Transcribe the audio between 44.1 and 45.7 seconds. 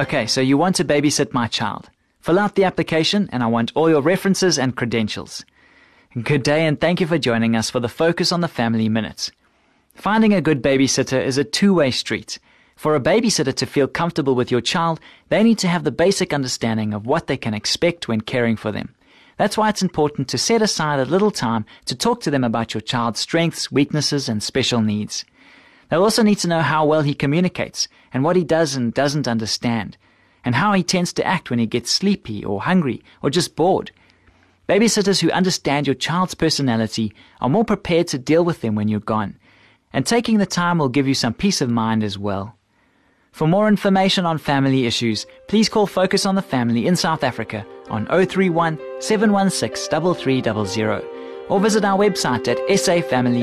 on family issues, please